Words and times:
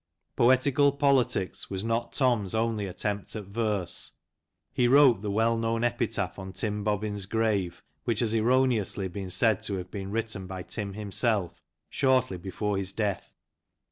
"Poetical 0.35 0.91
Politics" 0.93 1.69
was 1.69 1.83
not 1.83 2.11
Tom's 2.11 2.55
only 2.55 2.87
attempt 2.87 3.35
at 3.35 3.43
verse. 3.45 4.13
He 4.73 4.87
wrote 4.87 5.21
the 5.21 5.29
well 5.29 5.55
known 5.55 5.83
epitaph 5.83 6.39
on 6.39 6.53
Tim 6.53 6.83
Bobbin's 6.83 7.27
grave, 7.27 7.83
which 8.03 8.21
has 8.21 8.33
erroneously 8.33 9.07
been 9.09 9.29
said 9.29 9.61
to 9.61 9.75
have 9.75 9.91
been 9.91 10.09
written 10.09 10.47
by 10.47 10.63
Tim 10.63 10.93
himself 10.93 11.61
shortly 11.87 12.37
before 12.39 12.77
his 12.79 12.91
death. 12.91 13.35